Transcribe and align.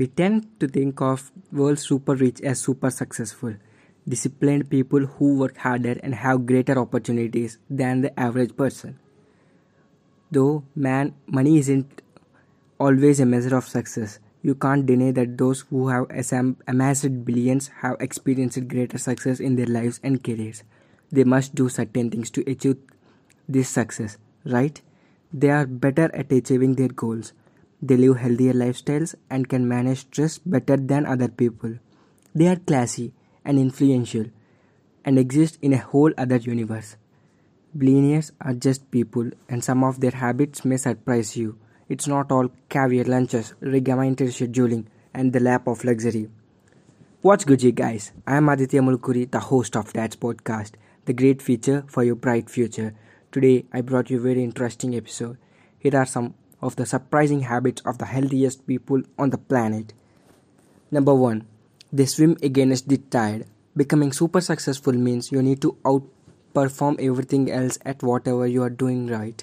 We 0.00 0.06
tend 0.06 0.44
to 0.60 0.66
think 0.66 1.02
of 1.02 1.30
world 1.52 1.78
super 1.78 2.14
rich 2.14 2.40
as 2.40 2.58
super 2.58 2.88
successful, 2.88 3.56
disciplined 4.08 4.70
people 4.70 5.00
who 5.00 5.34
work 5.36 5.58
harder 5.58 5.94
and 6.02 6.14
have 6.14 6.46
greater 6.46 6.78
opportunities 6.78 7.58
than 7.68 8.00
the 8.00 8.18
average 8.18 8.56
person. 8.56 8.98
Though 10.30 10.64
man 10.74 11.12
money 11.26 11.58
isn't 11.58 12.00
always 12.78 13.20
a 13.20 13.26
measure 13.26 13.54
of 13.54 13.68
success, 13.68 14.20
you 14.40 14.54
can't 14.54 14.86
deny 14.86 15.10
that 15.10 15.36
those 15.36 15.60
who 15.68 15.88
have 15.88 16.06
amassed 16.66 17.26
billions 17.26 17.68
have 17.82 17.96
experienced 18.00 18.68
greater 18.68 18.96
success 18.96 19.38
in 19.38 19.56
their 19.56 19.66
lives 19.66 20.00
and 20.02 20.24
careers. 20.24 20.62
They 21.12 21.24
must 21.24 21.54
do 21.54 21.68
certain 21.68 22.10
things 22.10 22.30
to 22.30 22.50
achieve 22.50 22.78
this 23.46 23.68
success, 23.68 24.16
right? 24.46 24.80
They 25.30 25.50
are 25.50 25.66
better 25.66 26.10
at 26.14 26.32
achieving 26.32 26.76
their 26.76 26.88
goals. 26.88 27.34
They 27.82 27.96
live 27.96 28.18
healthier 28.18 28.52
lifestyles 28.52 29.14
and 29.30 29.48
can 29.48 29.66
manage 29.66 30.00
stress 30.00 30.38
better 30.38 30.76
than 30.76 31.06
other 31.06 31.28
people. 31.28 31.78
They 32.34 32.48
are 32.48 32.56
classy 32.56 33.12
and 33.44 33.58
influential 33.58 34.26
and 35.04 35.18
exist 35.18 35.58
in 35.62 35.72
a 35.72 35.78
whole 35.78 36.12
other 36.18 36.36
universe. 36.36 36.96
Billionaires 37.76 38.32
are 38.40 38.52
just 38.52 38.90
people, 38.90 39.30
and 39.48 39.64
some 39.64 39.82
of 39.82 40.00
their 40.00 40.10
habits 40.10 40.64
may 40.64 40.76
surprise 40.76 41.36
you. 41.36 41.56
It's 41.88 42.06
not 42.06 42.30
all 42.30 42.50
caviar 42.68 43.04
lunches, 43.04 43.54
regimented 43.60 44.28
scheduling, 44.28 44.86
and 45.14 45.32
the 45.32 45.40
lap 45.40 45.66
of 45.66 45.84
luxury. 45.84 46.28
What's 47.22 47.44
good, 47.44 47.62
you 47.62 47.72
guys? 47.72 48.12
I'm 48.26 48.48
Aditya 48.48 48.80
Mulkuri, 48.82 49.30
the 49.30 49.40
host 49.40 49.76
of 49.76 49.92
Dad's 49.92 50.16
podcast, 50.16 50.72
the 51.04 51.12
great 51.12 51.40
feature 51.40 51.84
for 51.86 52.04
your 52.04 52.16
bright 52.16 52.50
future. 52.50 52.94
Today, 53.32 53.64
I 53.72 53.80
brought 53.80 54.10
you 54.10 54.18
a 54.18 54.20
very 54.20 54.42
interesting 54.42 54.94
episode. 54.94 55.38
Here 55.78 55.96
are 55.96 56.06
some 56.06 56.34
of 56.60 56.76
the 56.76 56.86
surprising 56.86 57.40
habits 57.42 57.82
of 57.82 57.98
the 57.98 58.06
healthiest 58.06 58.66
people 58.66 59.02
on 59.18 59.30
the 59.30 59.38
planet. 59.38 59.92
Number 60.90 61.14
1. 61.14 61.46
They 61.92 62.06
swim 62.06 62.36
against 62.42 62.88
the 62.88 62.98
tide. 62.98 63.46
Becoming 63.76 64.12
super 64.12 64.40
successful 64.40 64.92
means 64.92 65.32
you 65.32 65.42
need 65.42 65.60
to 65.62 65.76
outperform 65.84 67.00
everything 67.00 67.50
else 67.50 67.78
at 67.84 68.02
whatever 68.02 68.46
you 68.46 68.62
are 68.62 68.70
doing 68.70 69.06
right. 69.06 69.42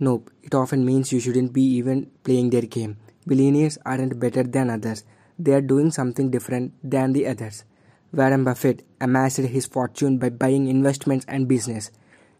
Nope, 0.00 0.30
it 0.42 0.54
often 0.54 0.84
means 0.84 1.12
you 1.12 1.20
shouldn't 1.20 1.52
be 1.52 1.62
even 1.62 2.10
playing 2.24 2.50
their 2.50 2.62
game. 2.62 2.96
Billionaires 3.26 3.78
aren't 3.86 4.18
better 4.18 4.42
than 4.42 4.70
others, 4.70 5.04
they 5.38 5.52
are 5.52 5.60
doing 5.60 5.90
something 5.90 6.30
different 6.30 6.72
than 6.82 7.12
the 7.12 7.26
others. 7.26 7.64
Warren 8.12 8.44
Buffett 8.44 8.84
amassed 9.00 9.38
his 9.38 9.66
fortune 9.66 10.18
by 10.18 10.28
buying 10.28 10.66
investments 10.66 11.24
and 11.28 11.48
business 11.48 11.90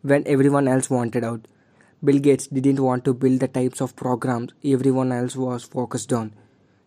when 0.03 0.27
everyone 0.27 0.69
else 0.69 0.91
wanted 0.91 1.25
out. 1.25 1.47
Bill 2.05 2.19
Gates 2.19 2.49
didn't 2.49 2.81
want 2.83 3.05
to 3.05 3.15
build 3.15 3.39
the 3.39 3.47
types 3.47 3.81
of 3.81 3.95
programs 3.95 4.53
everyone 4.65 5.13
else 5.13 5.37
was 5.37 5.63
focused 5.63 6.13
on. 6.13 6.35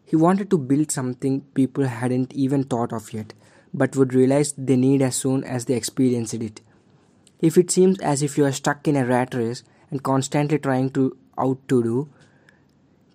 He 0.04 0.18
wanted 0.18 0.50
to 0.50 0.58
build 0.58 0.92
something 0.92 1.42
people 1.54 1.86
hadn't 1.86 2.34
even 2.34 2.66
thought 2.66 2.92
of 2.92 3.14
yet, 3.14 3.34
but 3.74 3.96
would 3.96 4.14
realize 4.14 4.54
they 4.58 4.76
need 4.76 5.02
as 5.02 5.16
soon 5.16 5.46
as 5.46 5.66
they 5.66 5.76
experienced 5.76 6.34
it. 6.34 6.60
If 7.40 7.58
it 7.58 7.72
seems 7.72 8.00
as 8.00 8.24
if 8.24 8.38
you 8.38 8.46
are 8.46 8.52
stuck 8.52 8.88
in 8.90 8.98
a 8.98 9.06
rat 9.06 9.34
race 9.34 9.64
and 9.90 10.04
constantly 10.04 10.60
trying 10.60 10.90
to 10.92 11.18
out 11.38 11.66
to 11.70 11.84
do 11.84 12.10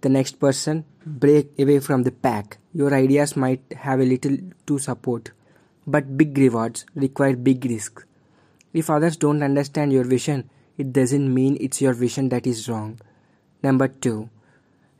the 0.00 0.08
next 0.08 0.40
person, 0.40 0.84
break 1.04 1.58
away 1.58 1.80
from 1.80 2.04
the 2.04 2.12
pack. 2.12 2.58
Your 2.72 2.94
ideas 2.94 3.36
might 3.36 3.62
have 3.72 4.00
a 4.00 4.04
little 4.04 4.38
to 4.66 4.78
support, 4.78 5.32
but 5.86 6.16
big 6.16 6.36
rewards 6.38 6.86
require 6.94 7.36
big 7.36 7.64
risks. 7.64 8.04
If 8.72 8.88
others 8.88 9.16
don't 9.16 9.42
understand 9.42 9.92
your 9.92 10.04
vision, 10.04 10.48
it 10.80 10.92
doesn't 10.94 11.32
mean 11.32 11.56
it's 11.60 11.82
your 11.82 11.92
vision 11.92 12.30
that 12.30 12.46
is 12.46 12.68
wrong. 12.68 12.98
Number 13.62 13.88
2. 13.88 14.30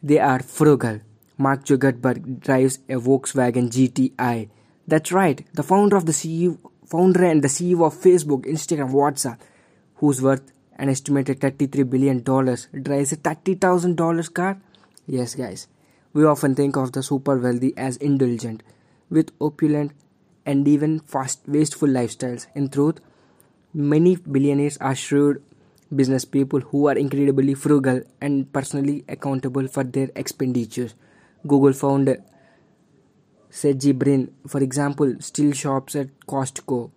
They 0.03 0.19
are 0.19 0.41
frugal. 0.41 1.01
Mark 1.39 1.65
Zuckerberg 1.65 2.41
drives 2.41 2.81
a 2.89 2.97
Volkswagen 2.97 3.71
GTI. 3.71 4.51
That's 4.87 5.11
right, 5.11 5.47
the 5.55 5.63
founder 5.63 5.97
of 5.97 6.05
the 6.05 6.13
CEO, 6.13 6.59
founder 6.85 7.25
and 7.25 7.43
the 7.43 7.49
CEO 7.49 7.87
of 7.87 7.95
Facebook, 7.95 8.45
Instagram, 8.45 8.93
WhatsApp, 8.93 9.39
who's 9.97 10.21
worth 10.21 10.53
an 10.77 10.91
estimated 10.91 11.41
33 11.41 11.85
billion 11.85 12.23
dollars 12.23 12.69
drives 12.83 13.13
a 13.13 13.17
$30,000 13.17 14.35
car. 14.35 14.61
Yes, 15.07 15.35
guys, 15.35 15.69
we 16.13 16.25
often 16.25 16.55
think 16.55 16.77
of 16.77 16.93
the 16.93 17.03
super 17.03 17.39
wealthy 17.39 17.73
as 17.77 17.97
indulgent, 17.99 18.63
with 19.09 19.31
opulent 19.41 19.93
and 20.45 20.69
even 20.69 21.01
fast 21.01 21.41
wasteful 21.47 21.89
lifestyles. 21.89 22.47
In 22.55 22.69
truth, 22.69 23.01
many 23.73 24.17
billionaires 24.17 24.77
are 24.79 24.95
shrewd 24.95 25.43
business 25.95 26.25
people 26.25 26.61
who 26.61 26.89
are 26.89 26.97
incredibly 26.97 27.55
frugal 27.55 28.03
and 28.21 28.53
personally 28.53 29.05
accountable 29.09 29.67
for 29.67 29.85
their 29.85 30.11
expenditures. 30.15 30.95
Google 31.47 31.73
founder 31.73 32.23
Sergey 33.51 33.93
Brin, 33.93 34.33
for 34.47 34.63
example, 34.63 35.17
still 35.19 35.53
shops 35.53 35.97
at 35.97 36.09
Costco. 36.21 36.93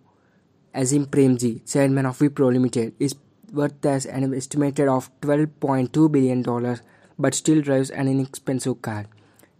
Azim 0.72 1.06
Premji, 1.06 1.70
chairman 1.70 2.06
of 2.06 2.18
Wipro 2.18 2.52
Limited, 2.52 2.94
is 2.98 3.14
worth 3.52 3.84
as 3.84 4.06
an 4.06 4.32
estimated 4.34 4.88
of 4.88 5.10
$12.2 5.20 6.10
billion 6.10 6.78
but 7.18 7.34
still 7.34 7.60
drives 7.60 7.90
an 7.90 8.08
inexpensive 8.08 8.82
car. 8.82 9.06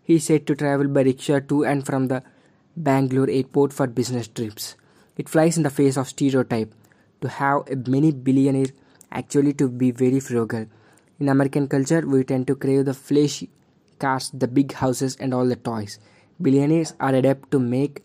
He 0.02 0.16
is 0.16 0.24
said 0.24 0.46
to 0.46 0.54
travel 0.54 0.88
by 0.88 1.02
rickshaw 1.02 1.40
to 1.40 1.64
and 1.64 1.86
from 1.86 2.08
the 2.08 2.22
Bangalore 2.76 3.30
airport 3.30 3.72
for 3.72 3.86
business 3.86 4.28
trips. 4.28 4.74
It 5.16 5.28
flies 5.28 5.56
in 5.56 5.62
the 5.62 5.70
face 5.70 5.96
of 5.96 6.08
stereotype 6.08 6.74
to 7.20 7.28
have 7.28 7.62
a 7.70 7.76
many 7.88 8.10
billionaire 8.10 8.72
actually 9.14 9.52
to 9.54 9.68
be 9.68 9.90
very 9.90 10.20
frugal. 10.20 10.66
In 11.20 11.28
American 11.28 11.68
culture, 11.68 12.02
we 12.06 12.24
tend 12.24 12.46
to 12.48 12.56
crave 12.56 12.84
the 12.84 12.94
flashy 12.94 13.50
cars, 13.98 14.30
the 14.34 14.48
big 14.48 14.72
houses, 14.72 15.16
and 15.20 15.32
all 15.32 15.46
the 15.46 15.56
toys. 15.56 15.98
Billionaires 16.42 16.94
are 17.00 17.14
adept 17.14 17.50
to 17.52 17.58
make 17.58 18.02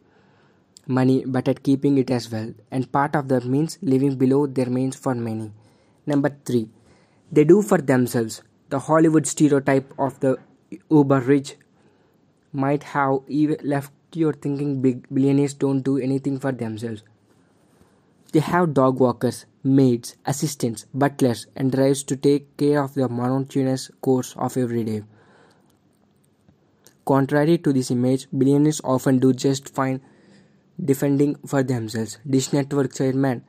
money 0.88 1.24
but 1.26 1.48
at 1.48 1.64
keeping 1.64 1.98
it 1.98 2.10
as 2.10 2.32
well, 2.32 2.54
and 2.72 2.92
part 2.92 3.16
of 3.16 3.28
that 3.30 3.46
means 3.46 3.78
living 3.82 4.16
below 4.16 4.48
their 4.48 4.70
means 4.70 4.96
for 4.96 5.16
many. 5.16 5.52
Number 6.06 6.36
3. 6.46 6.68
They 7.32 7.44
do 7.44 7.62
for 7.62 7.78
themselves. 7.78 8.42
The 8.70 8.80
Hollywood 8.80 9.28
stereotype 9.28 9.94
of 9.98 10.20
the 10.20 10.38
uber 10.90 11.20
rich 11.20 11.56
might 12.54 12.84
have 12.84 13.20
left 13.64 13.92
you 14.14 14.32
thinking 14.32 14.82
big 14.82 15.08
billionaires 15.14 15.54
don't 15.54 15.82
do 15.82 15.98
anything 15.98 16.40
for 16.40 16.52
themselves. 16.52 17.04
They 18.32 18.40
have 18.40 18.74
dog 18.74 19.00
walkers, 19.00 19.46
maids, 19.64 20.16
assistants, 20.26 20.86
butlers, 20.94 21.48
and 21.56 21.72
drives 21.72 22.04
to 22.04 22.16
take 22.16 22.56
care 22.58 22.84
of 22.84 22.94
the 22.94 23.10
monotonous 23.10 23.90
course 24.02 24.36
of 24.38 24.56
every 24.56 24.84
day. 24.84 25.04
Contrary 27.06 27.58
to 27.58 27.74
this 27.74 27.90
image, 27.90 28.28
billionaires 28.38 28.82
often 28.84 29.18
do 29.18 29.34
just 29.34 29.74
fine 29.74 30.02
defending 30.84 31.36
for 31.46 31.64
themselves. 31.64 32.20
Dish 32.30 32.54
Network 32.54 32.94
chairman 32.94 33.44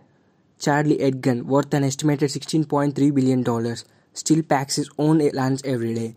Charlie 0.58 0.98
Ergen, 0.98 1.44
worth 1.44 1.72
an 1.74 1.84
estimated 1.84 2.30
$16.3 2.30 3.14
billion, 3.14 3.76
still 4.12 4.42
packs 4.42 4.76
his 4.76 4.90
own 4.98 5.18
lunch 5.32 5.60
every 5.64 5.94
day. 5.94 6.14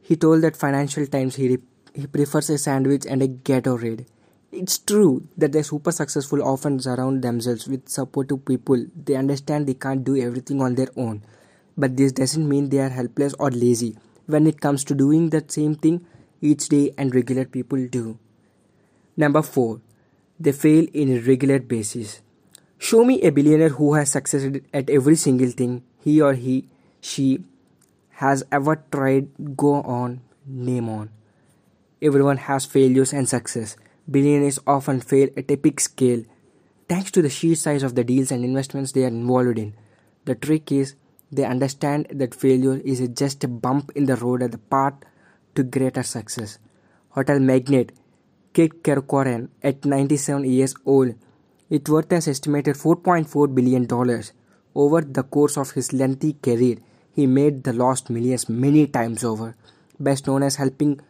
He 0.00 0.16
told 0.16 0.42
that 0.42 0.56
Financial 0.56 1.06
Times 1.06 1.36
he, 1.36 1.58
he 1.94 2.06
prefers 2.06 2.48
a 2.48 2.58
sandwich 2.58 3.04
and 3.06 3.22
a 3.22 3.28
Gatorade. 3.28 4.06
It's 4.58 4.78
true 4.78 5.28
that 5.36 5.52
the 5.52 5.62
super 5.62 5.92
successful 5.92 6.42
often 6.42 6.80
surround 6.80 7.20
themselves 7.20 7.68
with 7.68 7.90
supportive 7.90 8.42
people. 8.46 8.86
They 8.96 9.14
understand 9.14 9.66
they 9.66 9.74
can't 9.74 10.02
do 10.02 10.16
everything 10.16 10.62
on 10.62 10.76
their 10.76 10.88
own. 10.96 11.22
But 11.76 11.98
this 11.98 12.12
doesn't 12.12 12.48
mean 12.48 12.70
they 12.70 12.78
are 12.78 12.88
helpless 12.88 13.34
or 13.38 13.50
lazy 13.50 13.98
when 14.24 14.46
it 14.46 14.62
comes 14.62 14.82
to 14.84 14.94
doing 14.94 15.28
the 15.28 15.44
same 15.46 15.74
thing 15.74 16.06
each 16.40 16.70
day 16.70 16.94
and 16.96 17.14
regular 17.14 17.44
people 17.44 17.86
do. 17.86 18.18
Number 19.14 19.42
4. 19.42 19.78
They 20.40 20.52
fail 20.52 20.86
in 20.94 21.14
a 21.14 21.20
regular 21.20 21.58
basis. 21.58 22.22
Show 22.78 23.04
me 23.04 23.20
a 23.20 23.30
billionaire 23.30 23.68
who 23.68 23.92
has 23.92 24.10
succeeded 24.12 24.64
at 24.72 24.88
every 24.88 25.16
single 25.16 25.50
thing 25.50 25.82
he 26.00 26.22
or 26.22 26.32
he 26.32 26.66
she 27.02 27.44
has 28.24 28.42
ever 28.50 28.82
tried 28.90 29.28
go 29.54 29.82
on 29.82 30.22
name 30.46 30.88
on. 30.88 31.10
Everyone 32.00 32.38
has 32.38 32.64
failures 32.64 33.12
and 33.12 33.28
success 33.28 33.76
Billionaires 34.10 34.58
often 34.66 35.00
fail 35.00 35.28
at 35.36 35.62
big 35.62 35.80
scale 35.80 36.22
thanks 36.88 37.10
to 37.10 37.22
the 37.22 37.30
sheer 37.30 37.56
size 37.56 37.82
of 37.82 37.94
the 37.94 38.04
deals 38.04 38.30
and 38.30 38.44
investments 38.44 38.92
they 38.92 39.04
are 39.04 39.08
involved 39.08 39.58
in. 39.58 39.74
The 40.24 40.34
trick 40.34 40.70
is 40.70 40.94
they 41.32 41.44
understand 41.44 42.06
that 42.10 42.34
failure 42.34 42.80
is 42.84 43.06
just 43.08 43.42
a 43.44 43.48
bump 43.48 43.90
in 43.96 44.06
the 44.06 44.16
road 44.16 44.42
at 44.42 44.52
the 44.52 44.58
path 44.58 44.94
to 45.54 45.62
greater 45.64 46.02
success. 46.02 46.58
Hotel 47.10 47.40
magnate 47.40 47.92
Kirk 48.54 48.82
Kerkorian, 48.82 49.48
at 49.62 49.84
97 49.84 50.44
years 50.44 50.74
old, 50.86 51.14
it 51.68 51.88
worth 51.88 52.12
an 52.12 52.18
estimated 52.18 52.76
$4.4 52.76 53.54
billion. 53.54 53.86
Over 54.74 55.00
the 55.00 55.22
course 55.24 55.56
of 55.56 55.72
his 55.72 55.92
lengthy 55.92 56.34
career, 56.34 56.76
he 57.12 57.26
made 57.26 57.64
the 57.64 57.72
lost 57.72 58.08
millions 58.08 58.48
many 58.48 58.86
times 58.86 59.24
over, 59.24 59.56
best 59.98 60.26
known 60.26 60.42
as 60.42 60.56
helping 60.56 61.00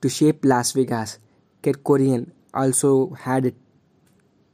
to 0.00 0.08
shape 0.08 0.44
Las 0.44 0.72
Vegas. 0.72 1.18
Kerkorian 1.66 2.30
also 2.54 3.10
had 3.14 3.46
a 3.46 3.52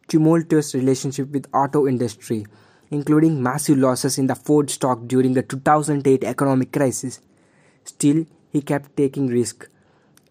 tumultuous 0.08 0.74
relationship 0.74 1.28
with 1.28 1.46
auto 1.52 1.86
industry, 1.86 2.46
including 2.90 3.42
massive 3.42 3.76
losses 3.76 4.16
in 4.16 4.28
the 4.28 4.34
Ford 4.34 4.70
stock 4.70 5.06
during 5.06 5.34
the 5.34 5.42
2008 5.42 6.24
economic 6.24 6.72
crisis. 6.72 7.20
Still, 7.84 8.24
he 8.48 8.62
kept 8.62 8.96
taking 8.96 9.26
risk 9.26 9.68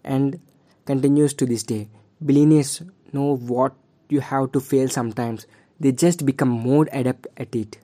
and 0.04 0.40
continues 0.86 1.36
to 1.36 1.46
this 1.46 1.62
day. 1.62 1.88
Billionaires 2.26 2.82
know 3.14 3.36
what 3.38 3.76
you 4.10 4.22
have 4.22 4.52
to 4.54 4.60
fail 4.60 4.90
sometimes. 4.90 5.46
They 5.80 5.92
just 5.92 6.26
become 6.26 6.50
more 6.50 6.88
adept 6.92 7.28
at 7.38 7.56
it. 7.56 7.78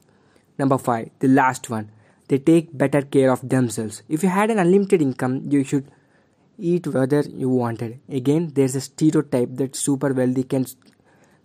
Number 0.58 0.78
5. 0.78 1.10
The 1.20 1.28
last 1.28 1.70
one. 1.70 1.92
They 2.30 2.40
take 2.40 2.76
better 2.76 3.04
care 3.04 3.32
of 3.32 3.48
themselves. 3.48 4.02
If 4.10 4.24
you 4.24 4.30
had 4.30 4.50
an 4.50 4.60
unlimited 4.60 5.02
income, 5.02 5.44
you 5.50 5.64
should 5.64 5.90
eat 6.58 6.88
whether 6.88 7.22
you 7.22 7.50
wanted. 7.50 8.00
Again, 8.10 8.52
there's 8.54 8.76
a 8.76 8.82
stereotype 8.82 9.50
that 9.54 9.76
super 9.76 10.14
wealthy 10.14 10.44
can 10.44 10.66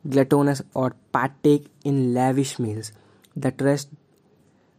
gluttonous 0.09 0.63
or 0.75 0.95
partake 1.13 1.67
in 1.85 2.15
lavish 2.15 2.59
meals 2.59 2.93
that 3.37 3.61
rest 3.61 3.89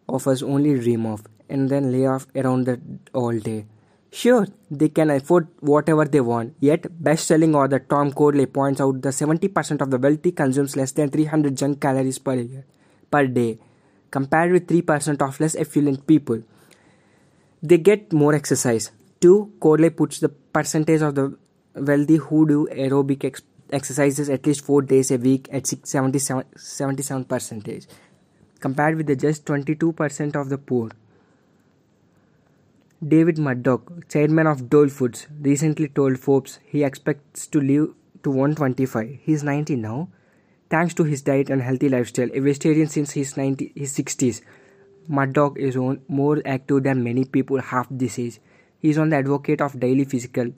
of 0.09 0.27
us 0.27 0.43
only 0.43 0.77
dream 0.79 1.05
of 1.05 1.25
and 1.49 1.69
then 1.69 1.91
lay 1.91 2.05
off 2.05 2.27
around 2.35 2.65
that 2.65 2.79
all 3.13 3.37
day. 3.39 3.65
Sure, 4.11 4.45
they 4.69 4.89
can 4.89 5.09
afford 5.09 5.47
whatever 5.59 6.05
they 6.05 6.21
want, 6.21 6.55
yet 6.59 6.85
best-selling 7.03 7.55
author 7.55 7.79
Tom 7.79 8.11
Corley 8.13 8.45
points 8.45 8.79
out 8.79 9.01
that 9.01 9.09
70% 9.09 9.81
of 9.81 9.89
the 9.89 9.97
wealthy 9.97 10.31
consumes 10.31 10.75
less 10.75 10.91
than 10.91 11.09
300 11.09 11.57
junk 11.57 11.81
calories 11.81 12.19
per 12.19 12.35
year, 12.35 12.63
per 13.09 13.25
day, 13.25 13.57
compared 14.11 14.51
with 14.51 14.67
3% 14.67 15.19
of 15.27 15.39
less 15.39 15.55
affluent 15.55 16.05
people. 16.05 16.43
They 17.63 17.79
get 17.79 18.13
more 18.13 18.35
exercise. 18.35 18.91
2. 19.23 19.53
Corley 19.59 19.89
puts 19.89 20.19
the 20.19 20.29
percentage 20.29 21.01
of 21.01 21.15
the 21.15 21.37
wealthy 21.75 22.17
who 22.17 22.45
do 22.47 22.67
aerobic 22.85 23.23
ex- 23.23 23.41
exercises 23.71 24.29
at 24.29 24.45
least 24.45 24.65
4 24.65 24.81
days 24.81 25.11
a 25.11 25.17
week 25.17 25.47
at 25.51 25.65
77, 25.67 26.43
77% 26.57 27.87
compared 28.59 28.97
with 28.97 29.07
the 29.07 29.15
just 29.15 29.45
22% 29.45 30.35
of 30.41 30.49
the 30.49 30.57
poor. 30.57 30.89
David 33.13 33.37
Murdock, 33.37 34.09
chairman 34.09 34.47
of 34.47 34.69
Dole 34.69 34.89
Foods, 34.89 35.27
recently 35.41 35.87
told 35.87 36.19
Forbes 36.19 36.59
he 36.65 36.83
expects 36.83 37.47
to 37.47 37.61
live 37.61 37.89
to 38.23 38.29
125. 38.29 39.19
He's 39.21 39.43
90 39.43 39.75
now. 39.77 40.09
Thanks 40.69 40.93
to 40.95 41.03
his 41.03 41.21
diet 41.21 41.49
and 41.49 41.61
healthy 41.61 41.89
lifestyle, 41.89 42.29
a 42.33 42.39
vegetarian 42.39 42.87
since 42.87 43.11
his 43.11 43.35
90, 43.37 43.73
his 43.75 43.97
60s, 43.97 44.41
Murdock 45.07 45.57
is 45.57 45.77
more 46.07 46.41
active 46.45 46.83
than 46.83 47.03
many 47.03 47.25
people 47.25 47.61
half 47.61 47.87
this 47.91 48.17
age. 48.17 48.39
He 48.83 48.89
is 48.89 48.97
on 48.99 49.09
the 49.09 49.15
advocate 49.15 49.61
of 49.61 49.79
daily 49.79 50.03
physical 50.03 50.51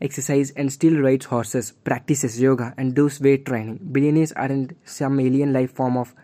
exercise 0.00 0.50
and 0.52 0.72
still 0.72 0.98
rides 0.98 1.26
horses, 1.26 1.72
practices 1.84 2.40
yoga, 2.40 2.72
and 2.78 2.94
does 2.94 3.20
weight 3.20 3.44
training. 3.44 3.80
Billionaires 3.92 4.32
aren't 4.32 4.76
some 4.84 5.20
alien 5.20 5.52
life 5.52 5.72
form 5.72 5.98
of 5.98 6.14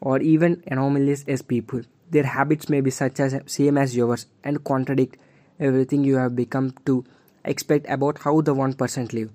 or 0.00 0.20
even 0.20 0.62
anomalous 0.66 1.24
as 1.26 1.40
people. 1.40 1.80
Their 2.10 2.24
habits 2.24 2.68
may 2.68 2.82
be 2.82 2.90
such 2.90 3.18
as 3.20 3.40
same 3.46 3.78
as 3.78 3.96
yours 3.96 4.26
and 4.44 4.62
contradict 4.62 5.16
everything 5.58 6.04
you 6.04 6.16
have 6.16 6.36
become 6.36 6.74
to 6.84 7.04
expect 7.44 7.86
about 7.88 8.18
how 8.18 8.42
the 8.42 8.54
1% 8.54 9.12
live. 9.14 9.30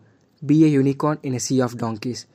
Be 0.46 0.66
a 0.66 0.68
unicorn 0.68 1.18
in 1.24 1.34
a 1.34 1.40
sea 1.40 1.62
of 1.62 1.78
donkeys. 1.80 2.28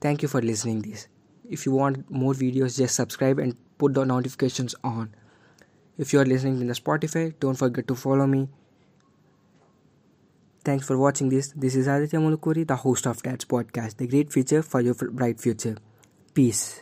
Thank 0.00 0.22
you 0.22 0.28
for 0.28 0.40
listening 0.40 0.82
this. 0.82 1.08
If 1.50 1.66
you 1.66 1.72
want 1.72 2.08
more 2.08 2.32
videos 2.32 2.78
just 2.78 2.94
subscribe 2.94 3.40
and 3.40 3.56
put 3.78 3.94
the 3.94 4.04
notifications 4.04 4.76
on. 4.84 5.14
If 5.98 6.12
you 6.12 6.20
are 6.20 6.24
listening 6.24 6.60
in 6.60 6.66
the 6.66 6.74
Spotify, 6.74 7.34
don't 7.38 7.54
forget 7.54 7.86
to 7.88 7.94
follow 7.94 8.26
me. 8.26 8.48
Thanks 10.64 10.86
for 10.86 10.96
watching 10.96 11.28
this. 11.28 11.52
This 11.56 11.74
is 11.74 11.86
Aditya 11.86 12.18
Mulukuri, 12.20 12.66
the 12.66 12.76
host 12.76 13.06
of 13.06 13.22
Dad's 13.22 13.44
podcast, 13.44 13.96
the 13.96 14.06
great 14.06 14.32
future 14.32 14.62
for 14.62 14.80
your 14.80 14.94
bright 14.94 15.40
future. 15.40 15.76
Peace. 16.34 16.80